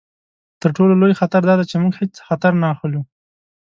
تر 0.61 0.69
ټولو 0.75 0.93
لوی 1.01 1.13
خطر 1.19 1.41
دا 1.47 1.53
دی 1.59 1.65
چې 1.71 1.75
موږ 1.81 1.93
هیڅ 2.01 2.13
خطر 2.27 2.51
نه 2.61 2.67
اخلو. 2.73 3.01